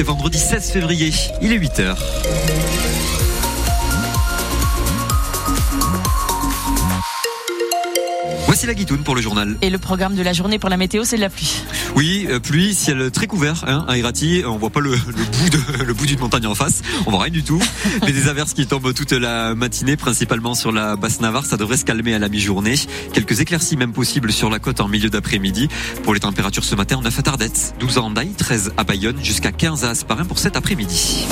Vendredi 0.00 0.38
16 0.38 0.72
février, 0.72 1.12
il 1.42 1.52
est 1.52 1.58
8h. 1.58 1.94
Voici 8.46 8.66
la 8.66 8.72
guitoune 8.72 9.04
pour 9.04 9.14
le 9.14 9.20
journal. 9.20 9.58
Et 9.60 9.68
le 9.68 9.76
programme 9.76 10.14
de 10.14 10.22
la 10.22 10.32
journée 10.32 10.58
pour 10.58 10.70
la 10.70 10.78
météo, 10.78 11.04
c'est 11.04 11.16
de 11.16 11.20
la 11.20 11.28
pluie. 11.28 11.62
Oui, 11.94 12.26
euh, 12.30 12.40
pluie, 12.40 12.74
ciel 12.74 13.10
très 13.10 13.26
couvert 13.26 13.64
hein, 13.66 13.84
à 13.86 13.98
Irati. 13.98 14.42
On 14.46 14.56
voit 14.56 14.70
pas 14.70 14.80
le, 14.80 14.90
bout 14.90 15.50
de, 15.50 15.84
le 15.84 15.94
bout 15.94 16.06
d'une 16.06 16.18
montagne 16.18 16.46
en 16.46 16.54
face. 16.54 16.82
On 17.06 17.10
voit 17.10 17.22
rien 17.22 17.32
du 17.32 17.42
tout. 17.42 17.62
Mais 18.02 18.12
des 18.12 18.28
averses 18.28 18.54
qui 18.54 18.66
tombent 18.66 18.94
toute 18.94 19.12
la 19.12 19.54
matinée, 19.54 19.96
principalement 19.96 20.54
sur 20.54 20.72
la 20.72 20.96
basse 20.96 21.20
Navarre. 21.20 21.44
Ça 21.44 21.56
devrait 21.56 21.76
se 21.76 21.84
calmer 21.84 22.14
à 22.14 22.18
la 22.18 22.28
mi-journée. 22.28 22.74
Quelques 23.12 23.40
éclaircies 23.40 23.76
même 23.76 23.92
possibles 23.92 24.32
sur 24.32 24.48
la 24.50 24.58
côte 24.58 24.80
en 24.80 24.88
milieu 24.88 25.10
d'après-midi. 25.10 25.68
Pour 26.02 26.14
les 26.14 26.20
températures 26.20 26.64
ce 26.64 26.74
matin, 26.74 27.00
9 27.02 27.18
à 27.18 27.22
Tardette, 27.22 27.74
12 27.80 27.98
à 27.98 28.02
Andaille, 28.02 28.32
13 28.32 28.72
à 28.76 28.84
Bayonne, 28.84 29.22
jusqu'à 29.22 29.52
15 29.52 29.84
à 29.84 29.90
Asparin 29.90 30.24
pour 30.24 30.38
cet 30.38 30.56
après-midi. 30.56 31.26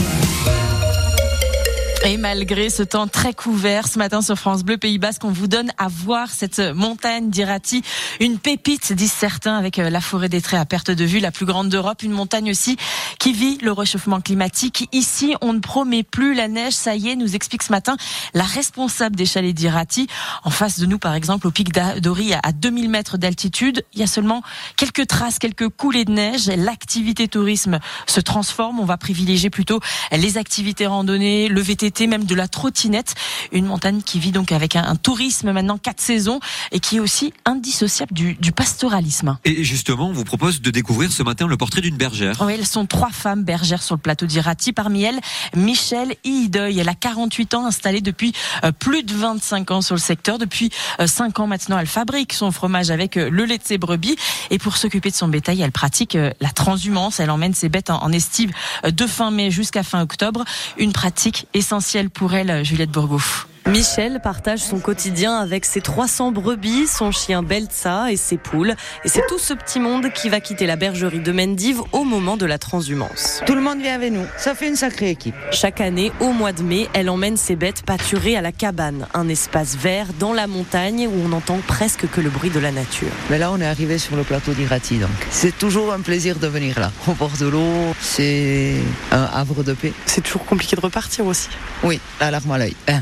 Et 2.02 2.16
malgré 2.16 2.70
ce 2.70 2.82
temps 2.82 3.06
très 3.06 3.34
couvert 3.34 3.86
ce 3.86 3.98
matin 3.98 4.22
sur 4.22 4.34
France 4.36 4.64
Bleu 4.64 4.78
Pays 4.78 4.98
Basque, 4.98 5.22
on 5.22 5.30
vous 5.30 5.48
donne 5.48 5.70
à 5.76 5.88
voir 5.88 6.30
cette 6.30 6.58
montagne 6.58 7.28
d'Irati, 7.28 7.82
une 8.20 8.38
pépite, 8.38 8.94
disent 8.94 9.12
certains, 9.12 9.58
avec 9.58 9.78
euh, 9.78 9.90
la 9.90 10.00
forêt 10.00 10.30
des 10.30 10.40
traits 10.40 10.60
à 10.60 10.64
perte 10.64 10.90
de 10.90 11.04
vue, 11.04 11.20
la 11.20 11.30
plus 11.30 11.44
grande 11.44 11.68
d'Europe, 11.68 12.02
une 12.02 12.12
montagne 12.12 12.50
aussi 12.50 12.78
qui 13.18 13.34
vit 13.34 13.58
le 13.60 13.72
réchauffement 13.72 14.22
climatique. 14.22 14.88
Ici, 14.92 15.34
on 15.42 15.52
ne 15.52 15.58
promet 15.58 16.02
plus 16.02 16.34
la 16.34 16.48
neige, 16.48 16.72
ça 16.72 16.94
y 16.94 17.10
est, 17.10 17.16
nous 17.16 17.34
explique 17.34 17.62
ce 17.62 17.70
matin 17.70 17.98
la 18.32 18.44
responsable 18.44 19.14
des 19.14 19.26
chalets 19.26 19.54
d'Irati. 19.54 20.06
En 20.42 20.50
face 20.50 20.78
de 20.78 20.86
nous, 20.86 20.98
par 20.98 21.14
exemple, 21.14 21.46
au 21.48 21.50
pic 21.50 21.70
d'Ori, 21.72 22.32
à 22.32 22.52
2000 22.52 22.88
mètres 22.88 23.18
d'altitude, 23.18 23.84
il 23.92 24.00
y 24.00 24.02
a 24.02 24.06
seulement 24.06 24.42
quelques 24.78 25.06
traces, 25.06 25.38
quelques 25.38 25.68
coulées 25.68 26.06
de 26.06 26.12
neige. 26.12 26.46
L'activité 26.46 27.28
tourisme 27.28 27.78
se 28.06 28.20
transforme. 28.20 28.80
On 28.80 28.86
va 28.86 28.96
privilégier 28.96 29.50
plutôt 29.50 29.80
les 30.12 30.38
activités 30.38 30.86
randonnées, 30.86 31.48
le 31.48 31.60
VTT 31.60 31.89
même 32.06 32.24
de 32.24 32.34
la 32.34 32.48
trottinette. 32.48 33.14
Une 33.52 33.66
montagne 33.66 34.02
qui 34.02 34.18
vit 34.18 34.32
donc 34.32 34.52
avec 34.52 34.76
un, 34.76 34.96
tourisme 34.96 35.52
maintenant 35.52 35.78
quatre 35.78 36.00
saisons 36.00 36.40
et 36.72 36.80
qui 36.80 36.96
est 36.96 37.00
aussi 37.00 37.32
indissociable 37.44 38.12
du, 38.12 38.52
pastoralisme. 38.52 39.38
Et 39.44 39.64
justement, 39.64 40.08
on 40.08 40.12
vous 40.12 40.24
propose 40.24 40.60
de 40.60 40.70
découvrir 40.70 41.12
ce 41.12 41.22
matin 41.22 41.46
le 41.46 41.56
portrait 41.56 41.80
d'une 41.80 41.96
bergère. 41.96 42.36
Oui, 42.40 42.54
elles 42.58 42.66
sont 42.66 42.86
trois 42.86 43.10
femmes 43.10 43.44
bergères 43.44 43.82
sur 43.82 43.94
le 43.94 44.00
plateau 44.00 44.26
d'Irati. 44.26 44.72
Parmi 44.72 45.02
elles, 45.02 45.20
Michel 45.56 46.14
Iidoy. 46.24 46.78
Elle 46.78 46.88
a 46.88 46.94
48 46.94 47.54
ans, 47.54 47.66
installée 47.66 48.00
depuis 48.00 48.32
euh, 48.64 48.72
plus 48.72 49.02
de 49.02 49.14
25 49.14 49.70
ans 49.70 49.80
sur 49.80 49.94
le 49.94 50.00
secteur. 50.00 50.38
Depuis 50.38 50.70
5 51.04 51.38
euh, 51.38 51.42
ans 51.42 51.46
maintenant, 51.46 51.78
elle 51.78 51.86
fabrique 51.86 52.32
son 52.32 52.50
fromage 52.50 52.90
avec 52.90 53.16
euh, 53.16 53.30
le 53.30 53.44
lait 53.44 53.58
de 53.58 53.64
ses 53.64 53.78
brebis. 53.78 54.16
Et 54.50 54.58
pour 54.58 54.76
s'occuper 54.76 55.10
de 55.10 55.16
son 55.16 55.28
bétail, 55.28 55.62
elle 55.62 55.72
pratique 55.72 56.14
la 56.14 56.50
transhumance. 56.50 57.20
Elle 57.20 57.30
emmène 57.30 57.54
ses 57.54 57.68
bêtes 57.68 57.90
en 57.90 58.12
estive 58.12 58.52
de 58.84 59.06
fin 59.06 59.30
mai 59.30 59.50
jusqu'à 59.50 59.82
fin 59.82 60.02
octobre. 60.02 60.44
Une 60.76 60.92
pratique 60.92 61.46
essentielle 61.54 61.79
pour 62.10 62.34
elle, 62.34 62.64
Juliette 62.64 62.90
Bourgouf. 62.90 63.49
Michel 63.66 64.20
partage 64.22 64.60
son 64.60 64.80
quotidien 64.80 65.36
avec 65.36 65.64
ses 65.64 65.80
300 65.80 66.32
brebis, 66.32 66.86
son 66.86 67.12
chien 67.12 67.42
Belza 67.42 68.10
et 68.10 68.16
ses 68.16 68.36
poules. 68.36 68.74
Et 69.04 69.08
c'est 69.08 69.26
tout 69.28 69.38
ce 69.38 69.54
petit 69.54 69.78
monde 69.78 70.10
qui 70.12 70.28
va 70.28 70.40
quitter 70.40 70.66
la 70.66 70.76
bergerie 70.76 71.20
de 71.20 71.30
Mendive 71.30 71.80
au 71.92 72.04
moment 72.04 72.36
de 72.36 72.46
la 72.46 72.58
transhumance. 72.58 73.42
Tout 73.46 73.54
le 73.54 73.60
monde 73.60 73.80
vient 73.80 73.94
avec 73.94 74.12
nous. 74.12 74.24
Ça 74.38 74.54
fait 74.54 74.68
une 74.68 74.76
sacrée 74.76 75.10
équipe. 75.10 75.34
Chaque 75.52 75.80
année, 75.80 76.10
au 76.20 76.32
mois 76.32 76.52
de 76.52 76.62
mai, 76.62 76.88
elle 76.94 77.08
emmène 77.10 77.36
ses 77.36 77.54
bêtes 77.54 77.82
pâturer 77.82 78.36
à 78.36 78.40
la 78.40 78.50
cabane, 78.50 79.06
un 79.14 79.28
espace 79.28 79.76
vert 79.76 80.06
dans 80.18 80.32
la 80.32 80.46
montagne 80.46 81.06
où 81.06 81.14
on 81.24 81.32
entend 81.32 81.58
presque 81.66 82.08
que 82.10 82.20
le 82.20 82.30
bruit 82.30 82.50
de 82.50 82.60
la 82.60 82.72
nature. 82.72 83.08
Mais 83.30 83.38
là, 83.38 83.52
on 83.52 83.60
est 83.60 83.66
arrivé 83.66 83.98
sur 83.98 84.16
le 84.16 84.24
plateau 84.24 84.52
d'Irati, 84.52 84.98
donc 84.98 85.10
c'est 85.30 85.56
toujours 85.56 85.92
un 85.92 86.00
plaisir 86.00 86.38
de 86.38 86.46
venir 86.46 86.80
là. 86.80 86.90
Au 87.06 87.12
bord 87.12 87.32
de 87.38 87.46
l'eau, 87.46 87.94
c'est 88.00 88.74
un 89.12 89.28
havre 89.32 89.62
de 89.62 89.74
paix. 89.74 89.92
C'est 90.06 90.22
toujours 90.22 90.44
compliqué 90.44 90.76
de 90.76 90.80
repartir 90.80 91.26
aussi. 91.26 91.48
Oui, 91.84 92.00
la 92.20 92.30
larme 92.30 92.50
à 92.50 92.58
l'œil. 92.58 92.76
Hein. 92.88 93.00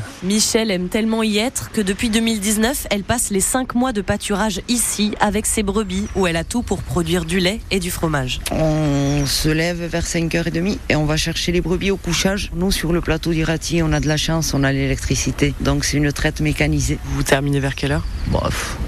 Michel 0.49 0.71
aime 0.71 0.89
tellement 0.89 1.21
y 1.21 1.37
être 1.37 1.71
que 1.71 1.79
depuis 1.79 2.09
2019, 2.09 2.87
elle 2.89 3.03
passe 3.03 3.29
les 3.29 3.39
5 3.39 3.75
mois 3.75 3.93
de 3.93 4.01
pâturage 4.01 4.61
ici 4.67 5.13
avec 5.19 5.45
ses 5.45 5.61
brebis 5.61 6.07
où 6.15 6.25
elle 6.25 6.37
a 6.37 6.43
tout 6.43 6.63
pour 6.63 6.81
produire 6.81 7.25
du 7.25 7.39
lait 7.39 7.59
et 7.69 7.79
du 7.79 7.91
fromage. 7.91 8.39
On 8.49 9.27
se 9.27 9.49
lève 9.49 9.85
vers 9.85 10.05
5h30 10.05 10.79
et 10.89 10.95
on 10.95 11.05
va 11.05 11.17
chercher 11.17 11.51
les 11.51 11.61
brebis 11.61 11.91
au 11.91 11.97
couchage. 11.97 12.49
Nous, 12.55 12.71
sur 12.71 12.93
le 12.93 12.99
plateau 12.99 13.31
d'Irati, 13.31 13.83
on 13.83 13.93
a 13.93 13.99
de 13.99 14.07
la 14.07 14.17
chance, 14.17 14.55
on 14.55 14.63
a 14.63 14.71
l'électricité. 14.71 15.53
Donc 15.59 15.85
c'est 15.85 15.97
une 15.97 16.11
traite 16.11 16.41
mécanisée. 16.41 16.97
Vous 17.13 17.21
terminez 17.21 17.59
vers 17.59 17.75
quelle 17.75 17.91
heure? 17.91 18.05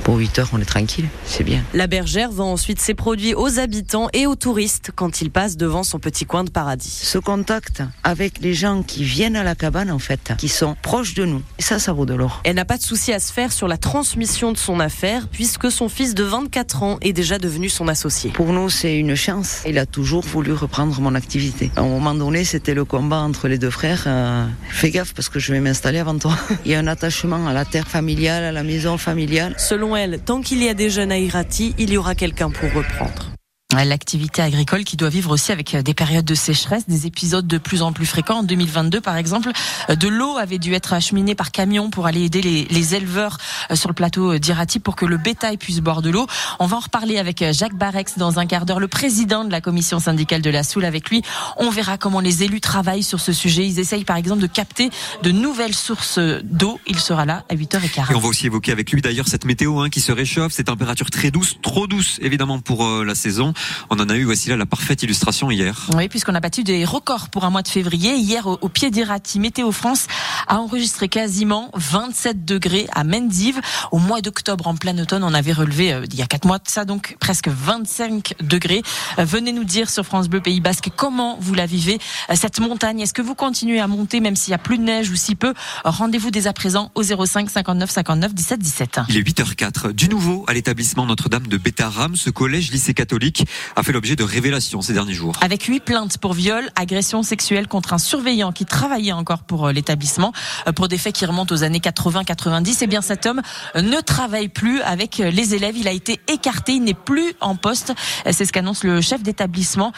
Pour 0.04 0.20
8h, 0.20 0.48
on 0.54 0.60
est 0.60 0.66
tranquille, 0.66 1.08
c'est 1.26 1.44
bien. 1.44 1.64
La 1.74 1.88
bergère 1.88 2.32
vend 2.32 2.52
ensuite 2.52 2.80
ses 2.80 2.94
produits 2.94 3.34
aux 3.34 3.60
habitants 3.60 4.08
et 4.14 4.28
aux 4.28 4.36
touristes 4.36 4.92
quand 4.96 5.22
ils 5.22 5.32
passent 5.32 5.58
devant 5.58 5.84
son 5.84 6.00
petit 6.00 6.26
coin 6.26 6.44
de 6.44 6.50
paradis. 6.50 6.90
Ce 6.90 7.18
contact 7.18 7.84
avec 8.04 8.40
les 8.40 8.54
gens 8.54 8.84
qui 8.84 9.04
viennent 9.04 9.36
à 9.36 9.44
la 9.44 9.56
cabane, 9.56 9.92
en 9.92 10.00
fait, 10.00 10.34
qui 10.38 10.50
sont 10.50 10.76
proches 10.82 11.14
de 11.14 11.26
nous. 11.26 11.42
Et 11.60 11.62
ça, 11.62 11.80
ça 11.80 11.94
vaut 11.94 12.06
de 12.06 12.14
l'or. 12.14 12.42
Elle 12.44 12.56
n'a 12.56 12.66
pas 12.66 12.78
de 12.78 12.84
souci 12.84 13.14
à 13.14 13.20
se 13.20 13.32
faire 13.34 13.52
sur 13.52 13.68
la 13.68 13.78
transmission 13.78 14.52
de 14.52 14.58
son 14.58 14.80
affaire, 14.80 15.28
puisque 15.28 15.72
son 15.72 15.90
fils 15.90 16.14
de 16.14 16.24
24 16.24 16.84
ans 16.84 16.98
est 17.02 17.14
déjà 17.14 17.40
devenu 17.40 17.70
son 17.70 17.88
associé. 17.88 18.32
Pour 18.32 18.54
nous, 18.54 18.70
c'est 18.70 18.98
une 18.98 19.16
chance. 19.16 19.62
Il 19.68 19.78
a 19.78 19.86
toujours 19.86 20.24
voulu 20.24 20.54
reprendre 20.54 21.00
mon 21.02 21.16
activité. 21.16 21.72
À 21.76 21.82
un 21.82 21.88
moment 21.88 22.14
donné, 22.14 22.44
c'était 22.44 22.74
le 22.74 22.86
combat 22.86 23.20
entre 23.20 23.48
les 23.48 23.58
deux 23.58 23.70
frères. 23.70 24.04
Euh, 24.08 24.46
fais 24.70 24.92
gaffe 24.92 25.14
parce 25.14 25.30
que 25.30 25.40
je 25.40 25.52
vais 25.52 25.60
m'installer 25.60 26.00
avant 26.00 26.18
toi. 26.18 26.36
Il 26.66 26.72
y 26.72 26.76
a 26.76 26.80
un 26.80 26.88
attachement 26.88 27.48
à 27.48 27.54
la 27.54 27.66
terre 27.66 27.88
familiale, 27.88 28.44
à 28.44 28.52
la 28.52 28.64
maison 28.64 28.98
familiale. 28.98 29.31
Selon 29.58 29.96
elle, 29.96 30.20
tant 30.20 30.42
qu'il 30.42 30.64
y 30.64 30.68
a 30.68 30.74
des 30.74 30.90
jeunes 30.90 31.12
à 31.12 31.18
Irati, 31.18 31.74
il 31.78 31.92
y 31.92 31.98
aura 31.98 32.16
quelqu'un 32.16 32.50
pour 32.50 32.72
reprendre. 32.74 33.31
L'activité 33.72 34.42
agricole 34.42 34.84
qui 34.84 34.98
doit 34.98 35.08
vivre 35.08 35.32
aussi 35.32 35.54
avec 35.54 35.74
euh, 35.76 35.82
des 35.82 35.94
périodes 35.94 36.26
de 36.26 36.36
sécheresse, 36.36 36.90
des 36.90 37.08
épisodes 37.08 37.48
de 37.48 37.58
plus 37.58 37.82
en 37.82 37.94
plus 37.94 38.06
fréquents. 38.06 38.40
En 38.40 38.44
2022, 38.44 39.00
par 39.00 39.16
exemple, 39.16 39.50
euh, 39.90 39.96
de 39.96 40.10
l'eau 40.10 40.38
avait 40.38 40.58
dû 40.58 40.74
être 40.74 40.92
acheminée 40.92 41.36
par 41.36 41.52
camion 41.52 41.90
pour 41.90 42.06
aller 42.06 42.24
aider 42.24 42.42
les, 42.42 42.96
éleveurs 42.96 43.38
euh, 43.72 43.76
sur 43.76 43.88
le 43.88 43.94
plateau 43.94 44.38
d'Irati 44.38 44.80
pour 44.80 44.98
que 44.98 45.06
le 45.06 45.16
bétail 45.16 45.56
puisse 45.56 45.80
boire 45.80 46.02
de 46.02 46.10
l'eau. 46.10 46.28
On 46.60 46.66
va 46.66 46.78
en 46.78 46.80
reparler 46.82 47.18
avec 47.18 47.46
Jacques 47.54 47.76
Barex 47.76 48.18
dans 48.18 48.40
un 48.40 48.46
quart 48.46 48.66
d'heure, 48.66 48.82
le 48.82 48.90
président 48.90 49.46
de 49.46 49.52
la 49.52 49.62
commission 49.62 50.00
syndicale 50.00 50.42
de 50.42 50.50
la 50.50 50.64
Soule. 50.64 50.84
Avec 50.84 51.10
lui, 51.10 51.22
on 51.56 51.70
verra 51.70 51.98
comment 51.98 52.20
les 52.20 52.44
élus 52.44 52.60
travaillent 52.60 53.04
sur 53.04 53.22
ce 53.22 53.32
sujet. 53.32 53.66
Ils 53.66 53.80
essayent 53.80 54.04
par 54.04 54.18
exemple 54.18 54.42
de 54.42 54.48
capter 54.48 54.90
de 55.24 55.32
nouvelles 55.32 55.76
sources 55.76 56.20
d'eau. 56.44 56.78
Il 56.88 57.00
sera 57.00 57.26
là 57.26 57.46
à 57.50 57.56
8h15. 57.56 58.12
Et 58.12 58.16
on 58.16 58.20
va 58.20 58.28
aussi 58.28 58.48
évoquer 58.48 58.74
avec 58.74 58.92
lui 58.92 59.02
d'ailleurs 59.02 59.30
cette 59.30 59.46
météo 59.46 59.80
hein, 59.80 59.90
qui 59.90 60.02
se 60.02 60.12
réchauffe, 60.12 60.52
ces 60.52 60.66
températures 60.66 61.10
très 61.10 61.32
douces, 61.32 61.58
trop 61.62 61.88
douces 61.88 62.20
évidemment 62.22 62.60
pour 62.60 62.86
la 62.86 63.16
saison. 63.16 63.54
On 63.90 64.00
en 64.00 64.10
a 64.10 64.16
eu, 64.16 64.24
voici 64.24 64.50
là, 64.50 64.58
la 64.58 64.66
parfaite 64.66 65.04
illustration 65.04 65.52
hier. 65.52 65.88
Oui, 65.96 66.08
puisqu'on 66.10 66.36
a 66.36 66.40
battu 66.40 66.64
des 66.64 66.86
records 66.86 67.30
pour 67.30 67.46
un 67.46 67.50
mois 67.50 67.62
de 67.62 67.68
février. 67.68 68.16
Hier, 68.16 68.48
au, 68.48 68.70
pied 68.70 68.92
d'Irati, 68.92 69.40
Météo 69.40 69.72
France 69.72 70.08
a 70.48 70.58
enregistré 70.58 71.10
quasiment 71.10 71.70
27 71.74 72.46
degrés 72.46 72.88
à 72.94 73.04
Mendive. 73.04 73.60
Au 73.92 74.00
mois 74.00 74.22
d'octobre, 74.22 74.68
en 74.68 74.76
plein 74.76 74.98
automne, 74.98 75.24
on 75.24 75.34
avait 75.34 75.54
relevé, 75.54 75.94
euh, 75.94 76.06
il 76.12 76.16
y 76.16 76.22
a 76.22 76.28
4 76.28 76.46
mois 76.46 76.58
de 76.58 76.68
ça, 76.68 76.86
donc 76.86 77.18
presque 77.20 77.48
25 77.48 78.36
degrés. 78.42 78.82
Euh, 79.20 79.26
venez 79.26 79.52
nous 79.52 79.64
dire 79.64 79.90
sur 79.90 80.06
France 80.06 80.28
Bleu 80.28 80.42
Pays 80.42 80.62
Basque 80.62 80.90
comment 80.96 81.38
vous 81.40 81.54
la 81.54 81.66
vivez, 81.66 82.00
euh, 82.30 82.36
cette 82.36 82.60
montagne. 82.60 83.02
Est-ce 83.02 83.14
que 83.14 83.22
vous 83.22 83.36
continuez 83.36 83.80
à 83.80 83.88
monter 83.88 84.20
même 84.20 84.36
s'il 84.36 84.52
y 84.52 84.56
a 84.56 84.58
plus 84.58 84.78
de 84.78 84.84
neige 84.84 85.10
ou 85.10 85.16
si 85.16 85.36
peu? 85.36 85.54
Rendez-vous 85.84 86.32
dès 86.32 86.48
à 86.48 86.54
présent 86.54 86.92
au 86.96 87.04
05 87.04 87.50
59 87.50 87.90
59 87.90 88.34
17 88.34 88.60
17. 88.60 89.00
Il 89.10 89.18
est 89.18 89.22
8h04. 89.22 89.92
Du 89.92 90.10
nouveau 90.10 90.46
à 90.48 90.54
l'établissement 90.54 91.06
Notre-Dame 91.06 91.48
de 91.48 91.58
Bétaram, 91.58 92.16
ce 92.16 92.30
collège 92.30 92.72
lycée 92.72 92.94
catholique 92.94 93.46
a 93.76 93.84
fait 93.84 93.92
l'objet 93.92 94.16
de 94.16 94.24
révélations 94.24 94.82
ces 94.82 94.94
derniers 94.94 95.14
jours. 95.14 95.36
Avec 95.42 95.64
huit 95.64 95.80
plaintes 95.80 96.18
pour 96.18 96.34
viol, 96.34 96.70
agression 96.76 97.24
sexuelle 97.24 97.68
contre 97.68 97.94
un 97.94 97.98
surveillant 97.98 98.52
qui 98.52 98.66
travaillait 98.66 99.12
encore 99.12 99.44
pour 99.44 99.68
euh, 99.68 99.72
l'établissement, 99.72 100.34
euh, 100.68 100.72
pour 100.72 100.88
des 100.88 100.98
faits 100.98 101.16
qui 101.16 101.26
remontent 101.26 101.54
aux 101.54 101.64
années 101.64 101.80
80-90, 101.80 102.80
eh 102.82 102.88
bien 102.88 103.02
cet 103.02 103.26
homme 103.26 103.42
euh, 103.76 103.82
ne 103.82 104.00
travaille 104.02 104.50
plus 104.50 104.82
avec 104.82 105.18
les 105.18 105.56
élèves. 105.56 105.78
Il 105.78 105.88
a 105.88 105.92
été 105.92 106.20
écarté, 106.28 106.74
il 106.74 106.84
n'est 106.84 106.94
plus 106.94 107.34
en 107.40 107.56
poste. 107.56 107.94
C'est 108.30 108.46
ce 108.46 108.54
qu'annonce 108.54 108.84
le 108.84 109.02
chef 109.02 109.24
d'établissement 109.24 109.92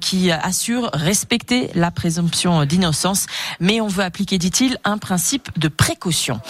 qui 0.00 0.30
assure 0.30 0.90
respecter 0.92 1.70
la 1.74 1.90
présomption 1.90 2.64
d'innocence. 2.64 3.26
Mais 3.58 3.80
on 3.80 3.88
veut 3.88 4.04
appliquer, 4.04 4.38
dit-il, 4.38 4.78
un 4.84 4.98
principe 4.98 5.48
de 5.58 5.68
précaution. 5.68 6.40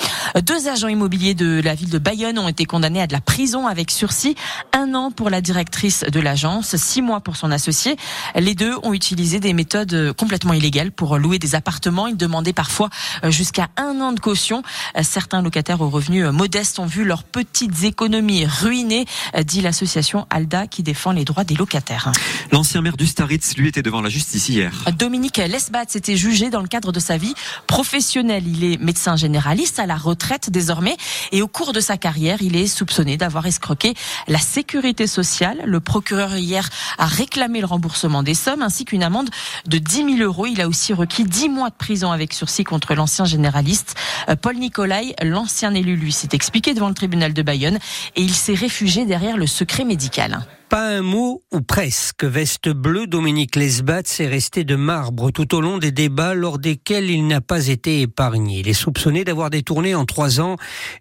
Deux 0.42 0.68
agents 0.68 0.88
immobiliers 0.88 1.34
de 1.34 1.60
la 1.62 1.74
ville 1.74 1.90
de 1.90 1.98
Bayonne 1.98 2.38
ont 2.38 2.48
été 2.48 2.64
condamnés 2.64 3.02
à 3.02 3.06
de 3.06 3.12
la 3.12 3.20
prison 3.20 3.66
avec 3.66 3.90
sursis. 3.90 4.34
Un 4.72 4.94
an 4.94 5.10
pour 5.10 5.30
la 5.30 5.40
directrice 5.40 6.04
de 6.04 6.20
l'agence, 6.20 6.49
six 6.62 7.02
mois 7.02 7.20
pour 7.20 7.36
son 7.36 7.50
associé. 7.50 7.96
Les 8.34 8.54
deux 8.54 8.74
ont 8.82 8.92
utilisé 8.92 9.40
des 9.40 9.52
méthodes 9.52 10.12
complètement 10.16 10.52
illégales 10.52 10.92
pour 10.92 11.18
louer 11.18 11.38
des 11.38 11.54
appartements. 11.54 12.06
Ils 12.06 12.16
demandaient 12.16 12.52
parfois 12.52 12.90
euh, 13.24 13.30
jusqu'à 13.30 13.68
un 13.76 14.00
an 14.00 14.12
de 14.12 14.20
caution. 14.20 14.62
Euh, 14.96 15.02
certains 15.02 15.42
locataires 15.42 15.80
aux 15.80 15.88
revenus 15.88 16.24
euh, 16.24 16.32
modestes 16.32 16.78
ont 16.78 16.86
vu 16.86 17.04
leurs 17.04 17.24
petites 17.24 17.84
économies 17.84 18.46
ruinées, 18.46 19.06
dit 19.44 19.60
l'association 19.60 20.26
ALDA 20.30 20.66
qui 20.66 20.82
défend 20.82 21.12
les 21.12 21.24
droits 21.24 21.44
des 21.44 21.54
locataires. 21.54 22.12
L'ancien 22.52 22.82
maire 22.82 22.96
du 22.96 23.06
Staritz, 23.06 23.56
lui, 23.56 23.68
était 23.68 23.82
devant 23.82 24.00
la 24.00 24.08
justice 24.08 24.48
hier. 24.48 24.72
Dominique 24.98 25.38
Lesbat 25.38 25.84
s'était 25.88 26.16
jugé 26.16 26.50
dans 26.50 26.60
le 26.60 26.68
cadre 26.68 26.92
de 26.92 27.00
sa 27.00 27.16
vie 27.16 27.34
professionnelle. 27.66 28.46
Il 28.46 28.64
est 28.64 28.80
médecin 28.80 29.16
généraliste 29.16 29.78
à 29.78 29.86
la 29.86 29.96
retraite 29.96 30.50
désormais 30.50 30.96
et 31.32 31.42
au 31.42 31.48
cours 31.48 31.72
de 31.72 31.80
sa 31.80 31.96
carrière, 31.96 32.38
il 32.40 32.56
est 32.56 32.66
soupçonné 32.66 33.16
d'avoir 33.16 33.46
escroqué 33.46 33.94
la 34.28 34.38
sécurité 34.38 35.06
sociale. 35.06 35.60
Le 35.64 35.80
procureur 35.80 36.36
hier 36.40 36.68
a 36.98 37.06
réclamé 37.06 37.60
le 37.60 37.66
remboursement 37.66 38.22
des 38.22 38.34
sommes 38.34 38.62
ainsi 38.62 38.84
qu'une 38.84 39.02
amende 39.02 39.30
de 39.66 39.78
10 39.78 40.16
000 40.16 40.18
euros. 40.18 40.46
Il 40.46 40.60
a 40.60 40.68
aussi 40.68 40.92
requis 40.92 41.24
10 41.24 41.48
mois 41.48 41.70
de 41.70 41.74
prison 41.74 42.12
avec 42.12 42.32
sursis 42.32 42.64
contre 42.64 42.94
l'ancien 42.94 43.24
généraliste. 43.24 43.94
Euh, 44.28 44.36
Paul 44.36 44.56
Nicolai, 44.56 45.14
l'ancien 45.22 45.74
élu, 45.74 45.96
lui, 45.96 46.12
s'est 46.12 46.28
expliqué 46.32 46.74
devant 46.74 46.88
le 46.88 46.94
tribunal 46.94 47.32
de 47.32 47.42
Bayonne 47.42 47.78
et 48.16 48.22
il 48.22 48.34
s'est 48.34 48.54
réfugié 48.54 49.06
derrière 49.06 49.36
le 49.36 49.46
secret 49.46 49.84
médical. 49.84 50.40
Pas 50.70 50.86
un 50.86 51.02
mot 51.02 51.42
ou 51.50 51.62
presque. 51.62 52.22
Veste 52.22 52.68
bleue, 52.68 53.08
Dominique 53.08 53.56
Lesbat 53.56 54.02
s'est 54.04 54.28
resté 54.28 54.62
de 54.62 54.76
marbre 54.76 55.32
tout 55.32 55.56
au 55.56 55.60
long 55.60 55.78
des 55.78 55.90
débats 55.90 56.32
lors 56.32 56.60
desquels 56.60 57.10
il 57.10 57.26
n'a 57.26 57.40
pas 57.40 57.66
été 57.66 58.02
épargné. 58.02 58.60
Il 58.60 58.68
est 58.68 58.72
soupçonné 58.72 59.24
d'avoir 59.24 59.50
détourné 59.50 59.96
en 59.96 60.04
trois 60.04 60.40
ans 60.40 60.54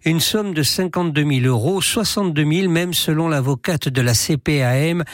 une 0.04 0.18
somme 0.18 0.54
de 0.54 0.64
52 0.64 1.24
000 1.24 1.46
euros, 1.46 1.80
62 1.80 2.44
000 2.52 2.68
même 2.68 2.92
selon 2.92 3.28
l'avocate 3.28 3.88
de 3.88 4.00
la 4.00 4.14
CPAM, 4.14 5.04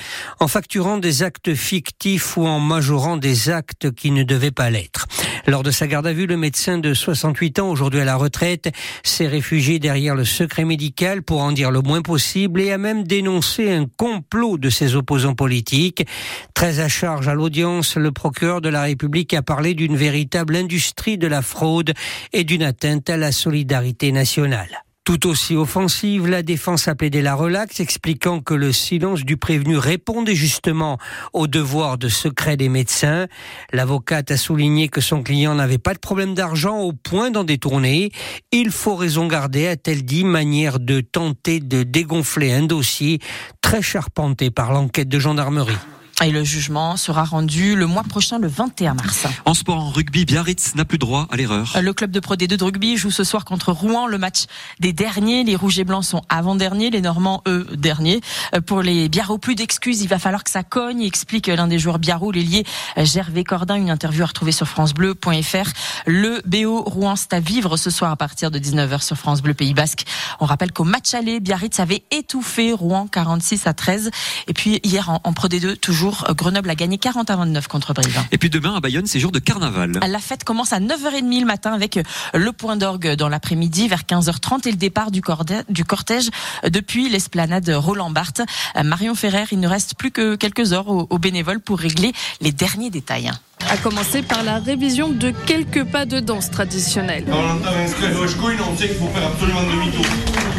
en 0.40 0.48
facturant 0.48 0.96
des 0.96 1.22
actes 1.22 1.54
fictifs 1.54 2.38
ou 2.38 2.46
en 2.46 2.58
majorant 2.58 3.18
des 3.18 3.50
actes 3.50 3.90
qui 3.90 4.10
ne 4.10 4.22
devaient 4.22 4.52
pas 4.52 4.70
l'être. 4.70 5.06
Lors 5.48 5.62
de 5.62 5.70
sa 5.70 5.86
garde 5.86 6.08
à 6.08 6.12
vue, 6.12 6.26
le 6.26 6.36
médecin 6.36 6.78
de 6.78 6.92
68 6.92 7.60
ans, 7.60 7.70
aujourd'hui 7.70 8.00
à 8.00 8.04
la 8.04 8.16
retraite, 8.16 8.70
s'est 9.04 9.28
réfugié 9.28 9.78
derrière 9.78 10.16
le 10.16 10.24
secret 10.24 10.64
médical 10.64 11.22
pour 11.22 11.40
en 11.40 11.52
dire 11.52 11.70
le 11.70 11.82
moins 11.82 12.02
possible 12.02 12.60
et 12.60 12.72
a 12.72 12.78
même 12.78 13.04
dénoncé 13.04 13.70
un 13.70 13.86
complot 13.96 14.58
de 14.58 14.70
ses 14.70 14.96
opposants 14.96 15.34
politiques. 15.34 16.04
Très 16.52 16.80
à 16.80 16.88
charge 16.88 17.28
à 17.28 17.34
l'audience, 17.34 17.96
le 17.96 18.10
procureur 18.10 18.60
de 18.60 18.68
la 18.68 18.82
République 18.82 19.34
a 19.34 19.42
parlé 19.42 19.74
d'une 19.74 19.96
véritable 19.96 20.56
industrie 20.56 21.16
de 21.16 21.28
la 21.28 21.42
fraude 21.42 21.92
et 22.32 22.42
d'une 22.42 22.64
atteinte 22.64 23.08
à 23.08 23.16
la 23.16 23.30
solidarité 23.30 24.10
nationale. 24.10 24.85
Tout 25.06 25.28
aussi 25.28 25.54
offensive, 25.54 26.26
la 26.26 26.42
défense 26.42 26.88
a 26.88 26.96
plaidé 26.96 27.22
la 27.22 27.36
relaxe, 27.36 27.78
expliquant 27.78 28.40
que 28.40 28.54
le 28.54 28.72
silence 28.72 29.24
du 29.24 29.36
prévenu 29.36 29.78
répondait 29.78 30.34
justement 30.34 30.98
au 31.32 31.46
devoir 31.46 31.96
de 31.96 32.08
secret 32.08 32.56
des 32.56 32.68
médecins. 32.68 33.28
L'avocate 33.72 34.32
a 34.32 34.36
souligné 34.36 34.88
que 34.88 35.00
son 35.00 35.22
client 35.22 35.54
n'avait 35.54 35.78
pas 35.78 35.94
de 35.94 36.00
problème 36.00 36.34
d'argent 36.34 36.80
au 36.80 36.92
point 36.92 37.30
d'en 37.30 37.44
détourner. 37.44 38.10
Il 38.50 38.72
faut 38.72 38.96
raison 38.96 39.28
garder, 39.28 39.68
a-t-elle 39.68 40.04
dit, 40.04 40.24
manière 40.24 40.80
de 40.80 41.00
tenter 41.00 41.60
de 41.60 41.84
dégonfler 41.84 42.52
un 42.52 42.64
dossier 42.64 43.20
très 43.60 43.82
charpenté 43.82 44.50
par 44.50 44.72
l'enquête 44.72 45.08
de 45.08 45.20
gendarmerie. 45.20 45.78
Et 46.24 46.30
le 46.30 46.44
jugement 46.44 46.96
sera 46.96 47.24
rendu 47.24 47.76
le 47.76 47.86
mois 47.86 48.02
prochain, 48.02 48.38
le 48.38 48.48
21 48.48 48.94
mars. 48.94 49.26
En 49.44 49.52
sport, 49.52 49.76
en 49.76 49.90
rugby, 49.90 50.24
Biarritz 50.24 50.74
n'a 50.74 50.86
plus 50.86 50.96
droit 50.96 51.28
à 51.30 51.36
l'erreur. 51.36 51.76
Le 51.78 51.92
club 51.92 52.10
de 52.10 52.20
Pro 52.20 52.36
D2 52.36 52.56
de 52.56 52.64
rugby 52.64 52.96
joue 52.96 53.10
ce 53.10 53.22
soir 53.22 53.44
contre 53.44 53.70
Rouen 53.70 54.06
le 54.06 54.16
match 54.16 54.46
des 54.80 54.94
derniers. 54.94 55.44
Les 55.44 55.56
Rouges 55.56 55.78
et 55.78 55.84
Blancs 55.84 56.04
sont 56.04 56.22
avant-derniers, 56.30 56.88
les 56.88 57.02
Normands, 57.02 57.42
eux, 57.46 57.66
derniers. 57.74 58.22
Pour 58.64 58.80
les 58.80 59.10
Biarros, 59.10 59.36
plus 59.36 59.56
d'excuses, 59.56 60.00
il 60.00 60.08
va 60.08 60.18
falloir 60.18 60.42
que 60.42 60.50
ça 60.50 60.62
cogne, 60.62 61.02
explique 61.02 61.48
l'un 61.48 61.68
des 61.68 61.78
joueurs 61.78 61.98
Biarros, 61.98 62.32
l'ailier 62.32 62.64
Gervais 62.96 63.44
Cordin, 63.44 63.74
une 63.74 63.90
interview 63.90 64.22
à 64.22 64.26
retrouver 64.26 64.52
sur 64.52 64.66
francebleu.fr. 64.66 65.70
Le 66.06 66.40
BO 66.46 66.80
Rouen, 66.80 67.16
c'est 67.16 67.34
à 67.34 67.40
vivre 67.40 67.76
ce 67.76 67.90
soir 67.90 68.10
à 68.10 68.16
partir 68.16 68.50
de 68.50 68.58
19h 68.58 69.02
sur 69.02 69.18
France 69.18 69.42
Bleu 69.42 69.52
Pays 69.52 69.74
Basque. 69.74 70.06
On 70.40 70.46
rappelle 70.46 70.72
qu'au 70.72 70.84
match 70.84 71.12
aller, 71.12 71.40
Biarritz 71.40 71.78
avait 71.78 72.04
étouffé 72.10 72.72
Rouen 72.72 73.06
46 73.06 73.66
à 73.66 73.74
13. 73.74 74.10
Et 74.48 74.54
puis 74.54 74.80
hier 74.82 75.10
en, 75.10 75.20
en 75.22 75.34
Pro 75.34 75.48
D2, 75.48 75.76
toujours 75.76 76.05
Grenoble 76.30 76.70
a 76.70 76.74
gagné 76.74 76.98
40 76.98 77.30
à 77.30 77.36
29 77.36 77.68
contre 77.68 77.92
Brive. 77.94 78.20
Et 78.32 78.38
puis 78.38 78.50
demain 78.50 78.74
à 78.76 78.80
Bayonne, 78.80 79.06
c'est 79.06 79.20
jour 79.20 79.32
de 79.32 79.38
carnaval. 79.38 80.00
La 80.06 80.18
fête 80.18 80.44
commence 80.44 80.72
à 80.72 80.80
9h30 80.80 81.40
le 81.40 81.46
matin 81.46 81.72
avec 81.72 81.98
le 82.34 82.52
point 82.52 82.76
d'orgue 82.76 83.14
dans 83.14 83.28
l'après-midi 83.28 83.88
vers 83.88 84.02
15h30 84.02 84.68
et 84.68 84.70
le 84.70 84.76
départ 84.76 85.10
du, 85.10 85.22
cortège 85.22 86.30
depuis 86.68 87.08
l'esplanade 87.08 87.68
Roland 87.70 88.10
Barthes. 88.10 88.42
Marion 88.82 89.14
Ferrer, 89.14 89.44
il 89.52 89.60
ne 89.60 89.68
reste 89.68 89.96
plus 89.96 90.10
que 90.10 90.36
quelques 90.36 90.72
heures 90.72 90.88
aux 90.88 91.18
bénévoles 91.18 91.60
pour 91.60 91.78
régler 91.78 92.12
les 92.40 92.52
derniers 92.52 92.90
détails. 92.90 93.30
A 93.68 93.76
commencer 93.78 94.22
par 94.22 94.44
la 94.44 94.58
révision 94.58 95.08
de 95.08 95.32
quelques 95.46 95.84
pas 95.84 96.06
de 96.06 96.20
danse 96.20 96.50
traditionnels. 96.50 97.24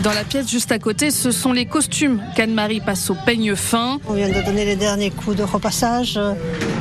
Dans 0.03 0.13
la 0.13 0.23
pièce 0.23 0.49
juste 0.49 0.71
à 0.71 0.79
côté, 0.79 1.11
ce 1.11 1.31
sont 1.31 1.53
les 1.53 1.65
costumes 1.65 2.21
qu'Anne-Marie 2.35 2.81
passe 2.81 3.09
au 3.09 3.15
peigne 3.25 3.55
fin. 3.55 3.99
On 4.09 4.13
vient 4.13 4.27
de 4.27 4.45
donner 4.45 4.65
les 4.65 4.75
derniers 4.75 5.11
coups 5.11 5.37
de 5.37 5.43
repassage. 5.43 6.19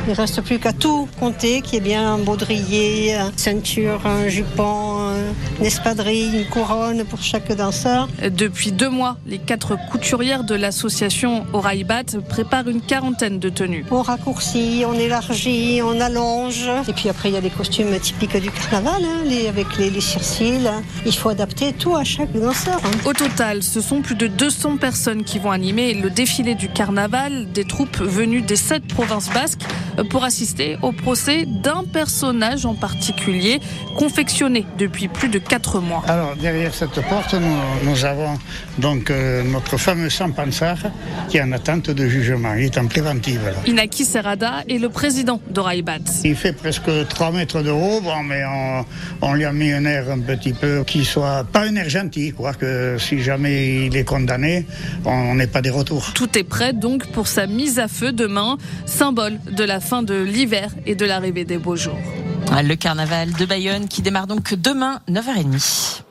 Il 0.08 0.14
reste 0.14 0.40
plus 0.40 0.60
qu'à 0.60 0.72
tout 0.72 1.08
compter, 1.18 1.62
qui 1.62 1.76
est 1.76 1.80
bien 1.80 2.14
un 2.14 2.18
baudrier, 2.18 3.16
ceinture, 3.36 4.06
un 4.06 4.28
jupon, 4.28 5.10
une 5.58 5.66
espadrille, 5.66 6.42
une 6.42 6.46
couronne 6.46 7.04
pour 7.04 7.20
chaque 7.22 7.52
danseur. 7.52 8.08
Depuis 8.30 8.70
deux 8.70 8.88
mois, 8.88 9.16
les 9.26 9.38
quatre 9.38 9.76
couturières 9.90 10.44
de 10.44 10.54
l'association 10.54 11.44
Oraibat 11.52 12.04
préparent 12.28 12.68
une 12.68 12.82
quarantaine 12.82 13.40
de 13.40 13.48
tenues. 13.48 13.84
On 13.90 14.02
raccourcit, 14.02 14.84
on 14.86 14.94
élargit, 14.94 15.80
on 15.82 16.00
allonge. 16.00 16.70
Et 16.88 16.92
puis 16.92 17.08
après, 17.08 17.30
il 17.30 17.34
y 17.34 17.38
a 17.38 17.40
des 17.40 17.50
costumes 17.50 17.98
typiques 17.98 18.36
du 18.36 18.50
carnaval, 18.52 19.02
hein, 19.04 19.24
les, 19.24 19.48
avec 19.48 19.76
les, 19.76 19.90
les 19.90 20.00
circils. 20.00 20.70
Il 21.04 21.14
faut 21.14 21.30
adapter 21.30 21.72
tout 21.72 21.96
à 21.96 22.04
chaque 22.04 22.32
danseur. 22.32 22.80
Hein. 22.84 22.90
Au 23.06 23.12
total, 23.12 23.64
ce 23.64 23.80
sont 23.80 24.02
plus 24.02 24.14
de 24.14 24.28
200 24.28 24.76
personnes 24.76 25.24
qui 25.24 25.40
vont 25.40 25.50
animer 25.50 25.94
le 25.94 26.10
défilé 26.10 26.54
du 26.54 26.68
carnaval, 26.68 27.50
des 27.50 27.64
troupes 27.64 27.98
venues 28.00 28.42
des 28.42 28.56
sept 28.56 28.86
provinces 28.86 29.30
basques 29.30 29.62
pour 30.04 30.24
assister 30.24 30.76
au 30.82 30.92
procès 30.92 31.46
d'un 31.46 31.84
personnage 31.84 32.66
en 32.66 32.74
particulier 32.74 33.60
confectionné 33.96 34.66
depuis 34.78 35.08
plus 35.08 35.28
de 35.28 35.38
4 35.38 35.80
mois. 35.80 36.02
Alors 36.06 36.36
derrière 36.36 36.74
cette 36.74 37.00
porte, 37.08 37.34
nous, 37.34 37.90
nous 37.90 38.04
avons 38.04 38.38
donc 38.78 39.10
euh, 39.10 39.42
notre 39.42 39.76
fameux 39.76 40.10
Sampansar 40.10 40.76
qui 41.28 41.38
est 41.38 41.42
en 41.42 41.52
attente 41.52 41.90
de 41.90 42.08
jugement. 42.08 42.54
Il 42.54 42.64
est 42.64 42.78
en 42.78 42.86
préventive. 42.86 43.40
Là. 43.44 43.52
Inaki 43.66 44.04
Serrada 44.04 44.62
est 44.68 44.78
le 44.78 44.88
président 44.88 45.40
d'Oraibat. 45.50 45.98
Il 46.24 46.36
fait 46.36 46.52
presque 46.52 46.90
3 47.08 47.32
mètres 47.32 47.62
de 47.62 47.70
haut, 47.70 48.00
bon, 48.00 48.22
mais 48.22 48.44
on, 48.44 48.84
on, 49.22 49.34
lui 49.34 49.44
a 49.44 49.52
mis 49.52 49.72
un 49.72 49.84
air 49.84 50.10
un 50.10 50.20
petit 50.20 50.52
peu 50.52 50.84
qui 50.84 51.04
soit 51.04 51.44
pas 51.44 51.66
un 51.66 51.76
air 51.76 51.88
gentil, 51.88 52.32
quoi, 52.32 52.54
que 52.54 52.96
si 52.98 53.22
jamais 53.22 53.86
il 53.86 53.96
est 53.96 54.04
condamné, 54.04 54.66
on 55.04 55.34
n'est 55.34 55.46
pas 55.46 55.62
des 55.62 55.70
retours. 55.70 56.12
Tout 56.14 56.38
est 56.38 56.44
prêt 56.44 56.72
donc 56.72 57.06
pour 57.12 57.26
sa 57.26 57.46
mise 57.46 57.78
à 57.78 57.88
feu 57.88 58.12
demain, 58.12 58.58
symbole 58.84 59.38
de 59.50 59.64
la 59.64 59.80
fin 59.86 60.02
de 60.02 60.20
l'hiver 60.20 60.70
et 60.84 60.96
de 60.96 61.06
l'arrivée 61.06 61.44
des 61.44 61.58
beaux 61.58 61.76
jours. 61.76 61.98
Le 62.50 62.74
carnaval 62.74 63.32
de 63.32 63.46
Bayonne 63.46 63.86
qui 63.86 64.02
démarre 64.02 64.26
donc 64.26 64.54
demain 64.54 65.00
9h30. 65.08 66.02